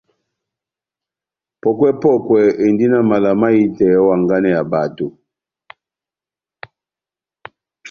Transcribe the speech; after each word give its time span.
Pɔ́kwɛ-pɔkwɛ 1.61 2.41
endi 2.65 2.85
na 2.91 2.99
mala 3.09 3.31
mahitɛ 3.41 3.87
ó 4.03 4.05
hanganɛ 4.11 4.49
ya 4.55 4.63
bato. 4.71 5.07